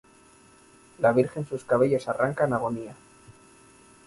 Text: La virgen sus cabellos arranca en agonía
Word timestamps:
La 0.97 1.11
virgen 1.11 1.45
sus 1.45 1.63
cabellos 1.63 2.07
arranca 2.07 2.45
en 2.45 2.53
agonía 2.53 2.95